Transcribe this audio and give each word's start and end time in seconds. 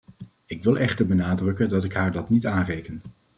Ik 0.45 0.63
wil 0.63 0.77
echter 0.77 1.07
benadrukken 1.07 1.69
dat 1.69 1.83
ik 1.83 1.93
haar 1.93 2.11
dat 2.11 2.29
niet 2.29 2.45
aanreken. 2.45 3.01